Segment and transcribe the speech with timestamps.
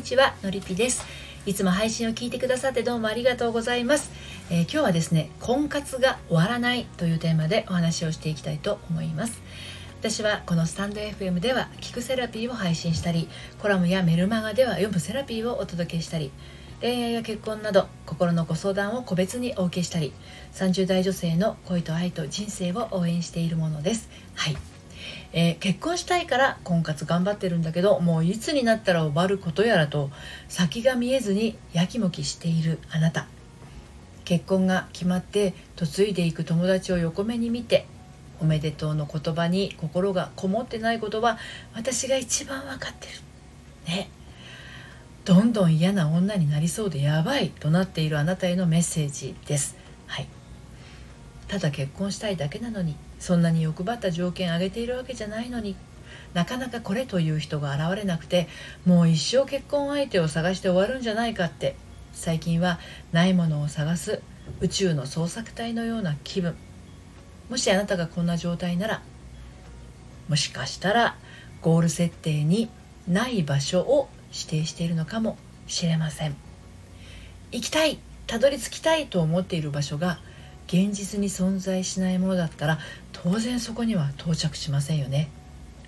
[0.00, 1.04] にちはのりぴです。
[1.44, 4.10] いつも配信を聞いてくださってどうもありがとうございます、
[4.48, 9.42] えー、今日はですね婚活が終わらないというテーマでお話をしていきたいと思います。
[10.00, 13.28] 私はこのスタンド FM では聞くセラピーを配信したり
[13.60, 16.32] コラムやメルマガでは読むセラピーをお届けしたり
[16.80, 20.14] 恋愛や結婚など心のご相談を個別にお受けしたり
[20.54, 24.08] 30代女性の恋と愛と人生を応援しているものです。
[24.34, 24.69] はい。
[25.32, 30.10] えー、結婚したいから婚活頑張ってるんだけどもういつになったら終わることやらと
[30.48, 33.26] 先が見えずにやきもきしているあなた。
[34.24, 37.86] 結婚が決まって嫁いでいく友達を横目に見て
[38.40, 41.36] おめでとうの言葉に心がこもってないことは
[41.74, 43.12] 私が一番分かってる。
[43.86, 44.08] ね。
[45.24, 49.76] どんどん嫌な女になりそうでやばいとなっているあなたへのメッセージです。
[50.06, 50.28] はい。
[51.48, 55.76] ただ結婚したいだけなのにそんなに欲張った条件挙げているわけじゃないのに
[56.34, 58.48] なかなかこれという人が現れなくて
[58.84, 61.76] もう一生結婚相手を探して終わるんじゃないかって
[62.12, 62.80] 最近は
[63.12, 64.22] ないものを探す
[64.60, 66.56] 宇宙の捜索隊のような気分。
[67.48, 69.02] もしあなたがこんな状態なら
[70.28, 71.16] もしかしたら
[71.62, 72.70] ゴール設定に
[73.08, 76.36] ない場所を指定しているのかもしれません。
[77.52, 80.20] 行きたいたどり着きたいと思っている場所が
[80.68, 82.78] 現実に存在しないものだったら
[83.22, 85.28] 当然そこには到着しませんよね。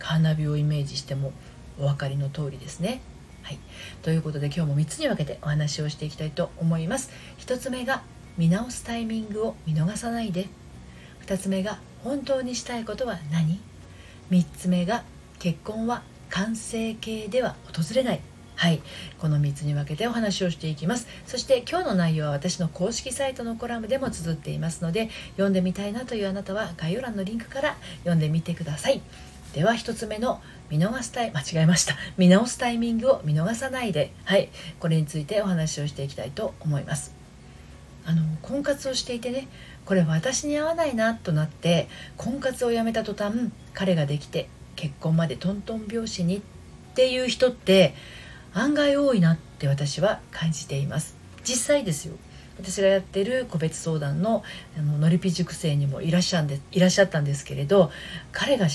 [0.00, 1.32] カーナビをイメージしても
[1.78, 3.00] お分かりの通りですね。
[3.42, 3.58] はい、
[4.02, 7.10] ということで今日も3つに分けてお話をしていきたいと思います。
[7.38, 8.02] 1つ目が
[8.36, 10.48] 見直すタイミングを見逃さないで。
[11.26, 13.60] 2つ目が本当にしたいことは何
[14.30, 15.04] ？3つ目が
[15.38, 18.20] 結婚は完成形では訪れない。
[18.60, 18.82] はい。
[19.18, 21.06] この3つに分けてお話をしていきます。
[21.24, 29.00] そして今日の内容は私の公式サイトのコラムでも綴っていますので読んでみたいなというあなたは概要欄のリンクから読んでみてください。
[29.54, 31.94] では1つ目の見逃すタイ間違えました。
[32.18, 34.50] 見直すタイミングを見逃さないではい。
[34.78, 37.14] これについてお話をしていきたいと思います。
[38.04, 39.48] あの婚活をしていてね
[39.86, 41.88] これ私に合わないなとなって
[42.18, 46.42] 婚活をやめた途端彼ができて結婚までトントン拍子に
[46.90, 47.94] っていう人って
[48.54, 51.16] 案外多いなって私は感じています。
[51.44, 52.14] 実際ですよ。
[52.58, 54.42] 私がやってる個別相談の
[54.78, 57.90] あののりぴ塾生にもいらっしゃんでいらっしゃったんですけれど
[58.32, 58.66] 彼が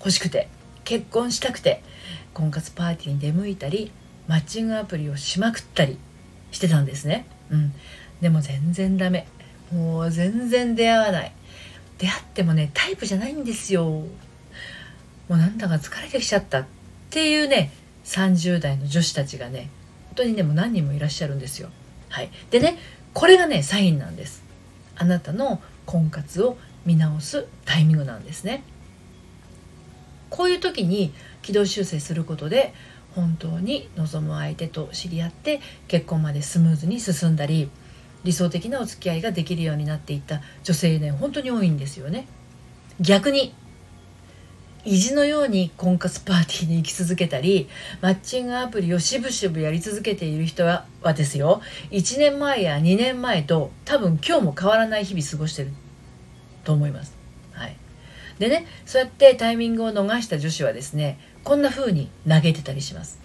[0.00, 0.48] 欲しくて
[0.84, 1.82] 結婚したくて
[2.34, 3.92] 婚活パーティーに出向いたり
[4.26, 5.98] マッチングアプリをしまくったり
[6.50, 7.72] してたんですね、うん、
[8.20, 9.26] でも全然ダメ。
[9.72, 11.32] もう全然出会わない。
[11.98, 13.84] 出会ってもねタイプじゃないんですよ。
[13.84, 14.06] も
[15.30, 16.60] うなんだか疲れてきちゃった。
[16.60, 16.66] っ
[17.10, 17.72] ていうね
[18.04, 19.70] 30代の女子たちがね
[20.08, 21.70] 本当にねもう何人もいらっしゃるんですよ。
[22.08, 22.78] はい、でね
[23.14, 24.42] これがねサインなんです。
[24.96, 28.62] あなたの婚活を見直すタイミングなんですね。
[30.30, 32.72] こういう時に軌道修正することで
[33.14, 37.70] 本当に望む相手と知り合って結婚までスムーズに進んだり
[38.24, 42.26] 理想的なお付き合いができるようになっていった女性ね本当に多いんですよね。
[43.00, 43.54] 逆に
[44.84, 47.68] 意地のように婚活パーティーに行き続けたり
[48.00, 55.70] マッチングアプリをしぶしぶやり続けている人ははですよ1年前や2年前と多分今日も変わらない日々過ごしてる
[56.64, 57.14] と思います。
[57.52, 57.76] はい、
[58.38, 63.20] でねそうやってタイミングを逃した女子はですねこんな風に嘆いてたりします。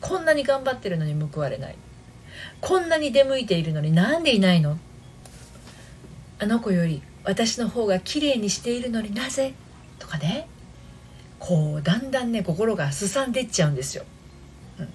[0.00, 1.76] こんなに頑張ってるのに報われない。
[2.60, 4.76] こんなに出向いているのになんでいないの？
[6.40, 9.54] あの子より私の方が綺麗にしているのになぜ？
[9.98, 10.48] とかね
[11.46, 14.04] こうだんだんね心がすさんでっちゃうんですよ。
[14.78, 14.88] うん。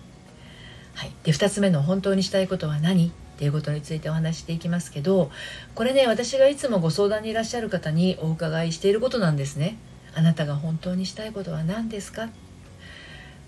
[0.95, 3.09] はい、で2つ目の本当にしたいことは何？
[3.09, 5.29] っていうことについてお話していきますけど
[5.75, 9.77] これね私がいつもご相談にいらっしゃる方にお伺いしていることなんですね。
[10.15, 12.29] あなたが本当にしたいことは何ですか？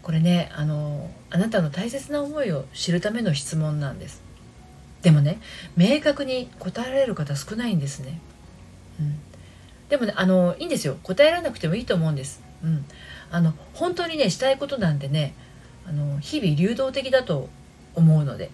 [0.03, 4.22] これねあのあなたの大切な思いを知るための質問なんです。
[5.01, 5.39] でもね
[5.75, 8.19] 明確に答えられる方少ないんですね、
[9.00, 9.19] うん、
[9.89, 10.97] でもねあのいいんですよ。
[11.01, 12.50] 答えられなくてもいいと思うんです。
[12.63, 12.86] うん、
[13.31, 15.34] あの本当にねしたいことなんでね
[15.88, 17.50] あの日々流動的だと
[17.96, 18.52] 思うので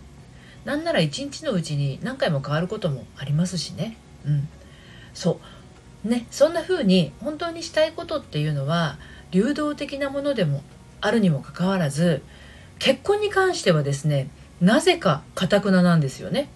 [0.66, 4.50] なんなら一日のうちに何回も変わることもありますしね、うん、
[5.14, 5.40] そ
[6.06, 6.08] う。
[6.08, 8.98] ねそんな風に本当にしたいことっていうのは
[9.32, 10.62] 流動的なものでも
[11.02, 12.24] あるにもかかわらず
[12.80, 14.30] 結婚に関してはですね
[14.62, 16.50] なぜかかたくななんですよね。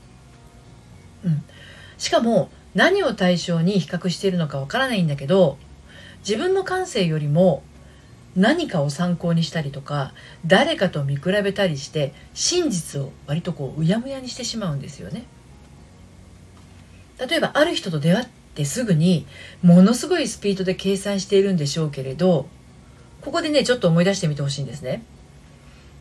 [1.24, 1.44] うん、
[1.98, 5.58] しかも何を対象に比較しているのかわからないんだけど
[6.28, 7.64] 自分の感性よりも
[8.36, 10.14] 何かを参考にしたりとか
[10.46, 15.26] 誰かと見比べたりして真実を割とこううやむやにしてしまうんですよね。
[17.20, 19.28] 例えばある人と出会ってすぐに
[19.62, 22.48] ものすごいスピードで計算しているんでしょうけれど
[23.22, 25.04] ここでねちょっと思い出してみてほしいんですね。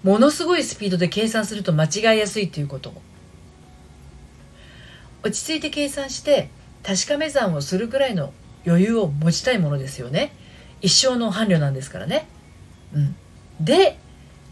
[0.03, 2.95] ものすごいスピードで計算すると間違いやすいということ
[5.23, 6.49] 落ち着いて計算して
[6.83, 8.33] 確かめ算をするくらいの
[8.67, 10.33] 余裕を持ちたいものですよね。
[10.81, 12.27] 一生の伴侶なんですからね。
[12.95, 13.17] うん。
[13.61, 13.99] で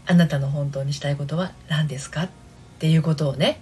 [0.05, 2.29] あなたの本当にしたいことは何ですかっ
[2.79, 3.61] ていうことをね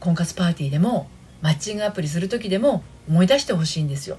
[0.00, 1.08] 婚活パーティーでも
[1.40, 4.18] マッチングアプリする時でも思い出してほしいんですよ。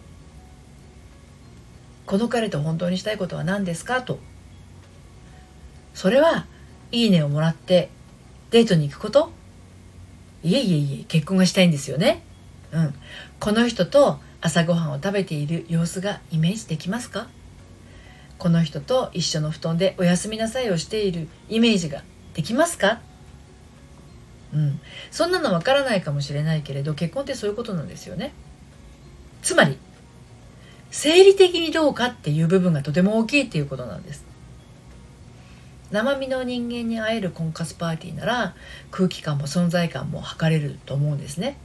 [2.05, 4.19] この彼と本当にしたいことは何ですかと。
[5.93, 6.47] それは
[6.91, 7.89] いいねをもらって
[8.51, 9.31] デートに行くこと。
[10.43, 12.23] いえいえいえ結婚がしたいんですよね。
[12.71, 12.93] うん。
[13.39, 17.29] この人と朝ごはんを食べている様子がイメージできますか？
[18.37, 22.03] この人と一緒の布団でおやすみなさいをしているイメージが
[22.33, 22.99] できますか？
[24.53, 24.81] うん、
[25.11, 28.33] そんなのわからないかもしれないけれど結婚ってそういうことなんですよね。
[29.41, 29.77] つまり
[30.91, 34.25] 生理的にどうかっていう部分がとても大きいっていうことなんです。
[35.89, 38.55] 生身の人間に会える婚活パーティーなら
[38.91, 41.57] 空気感も存在感も測れると思うんですね。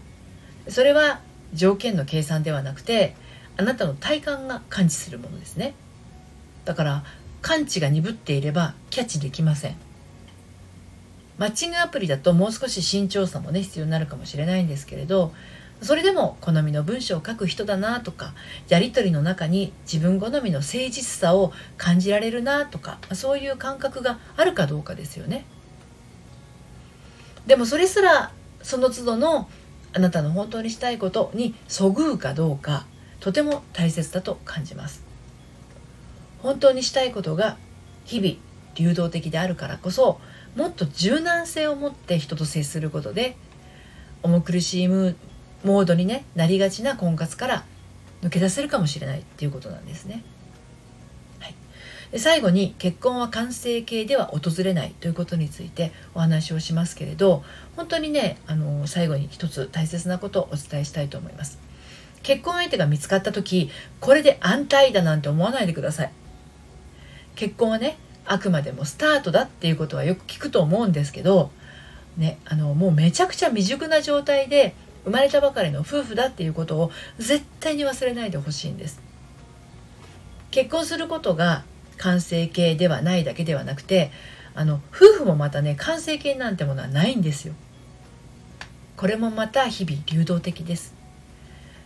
[0.69, 1.23] それは
[1.55, 3.15] 条件の計算ではなくて
[3.56, 5.75] あなたの体感が感知するものですね
[6.65, 7.05] だから
[7.41, 9.77] 感知が鈍っていればキャッチできません
[11.39, 15.33] マッチングアプリだともう少し慎重さもね必要になるかもしれないんですけれど
[15.81, 18.35] それでも好みの文章を書く人だなとか
[18.69, 25.47] やり取りの中に自分好みの誠実さを感じられるなとかそういう感覚があるかどうかですよね。
[27.47, 29.49] でもそれすらその都度の
[29.99, 32.87] あなたの本当にしたいことにそぐうかどうか
[33.19, 35.03] とても大切だと感じます。
[36.41, 37.56] 本当にしたいことが
[38.05, 38.37] 日々
[38.77, 40.21] 流動的であるからこそ
[40.55, 43.37] もっと柔軟性を持って人と接することで
[44.23, 47.65] 重苦しいモードに、ね、なりがちな婚活から
[48.23, 50.23] 抜け出せるかもしれないっていうことなんですね。
[52.17, 57.43] 最後に結婚は完成形では訪れないということについてお話をしますけれど
[57.77, 61.59] 本当にねあの最後に一つ大切なことをお伝えしたいと思います。
[62.23, 63.71] 結婚相手が見つかった時
[64.01, 66.13] これで安泰だなんて思わないでください。
[67.37, 71.51] 結婚はねあくまでもスタートだっていうことはよく聞くと思うんですけど、
[72.17, 74.75] ね、あのもうめちゃくちゃ未熟な状態で
[75.05, 79.01] 生まれたばかりの夫婦だっていうことを絶対に忘れないでほしいんです
[80.51, 81.65] 結婚することが
[81.99, 84.11] 完成形ではないだけではなくて
[84.55, 87.55] あの夫婦もまたね完成形なんてものはないんですよ。
[88.97, 90.95] これもまた日々流動的です。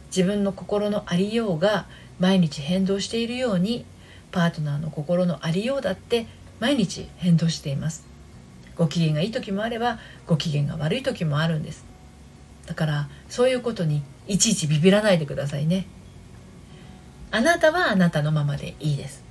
[0.06, 1.87] 自分の心のありようが
[2.19, 3.85] 毎日変動しているように
[4.31, 6.26] パートナーの心のありようだって
[6.61, 8.06] 毎日変動しています。
[8.76, 11.85] ご機嫌がいい時もあればご機嫌が悪い時もあるんです。
[12.67, 15.87] だからそういうことにいちいちビビらないでくださいね。
[17.31, 19.22] あなたはあなたのままでいいです。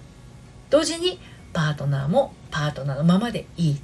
[0.71, 1.19] 同時に
[1.53, 3.77] パートナーもパートナーのままでいい。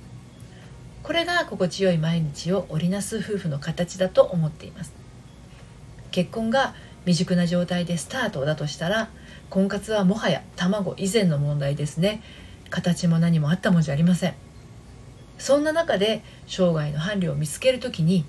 [1.03, 4.93] これが心地よい毎日を織りなす夫婦の形だと思っています。
[6.11, 9.09] 結婚が未熟な状態でスタートだとしたら
[9.49, 12.23] 婚活はもはや卵以前の問題ですね。
[12.69, 14.35] 形も何もあったもんじゃありません。
[15.37, 18.23] そんな中で生涯の伴侶を見つける時に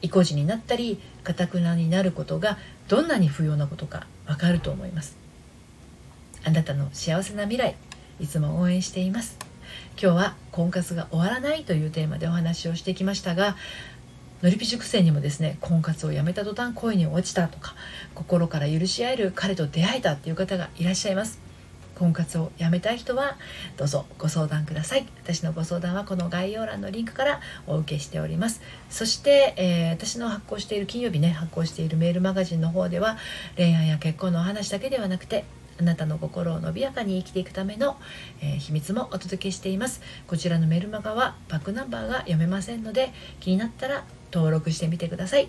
[0.00, 2.56] 意固地になったりかたくなになることが
[2.88, 5.18] どんなに不要なことかわかると思います。
[6.44, 7.74] あなたの幸せな未来
[8.20, 9.38] いつも応援しています。
[10.00, 13.56] 今日は婚活が終わらないというテーマでお話をしてきましたが
[14.42, 17.74] のりぴ塾生にもですね婚活をやめた途端恋に落ちたとか
[18.14, 21.40] 心から許し合える彼と出会えたっていう方がいらっしゃいます。
[21.96, 23.36] 婚活をやめたい人は
[23.76, 25.06] どうぞご相談ください。
[25.24, 28.60] 私のご相談はこの概要欄のリンクからお受けしております。
[28.88, 33.18] そして、えー、私の発行している金曜日ね発行しているメールマガジンの方では
[33.56, 35.44] 恋愛や結婚のお話だけではなくて
[35.80, 37.96] あなたの心を伸びやかに生きていくための、
[38.40, 40.00] えー、秘密もお届けしています。
[40.26, 45.48] こちらのメルマガはバックナンバーが読めませんので気になったら登録してみてください。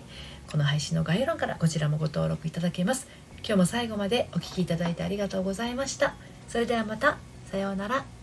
[0.50, 3.08] この配信の概要欄からこちらもご登録いただけます。
[3.38, 6.14] 今日も最後までお聴きいただいてありがとうございました。
[6.48, 7.18] それではまた。
[7.50, 8.19] さようなら。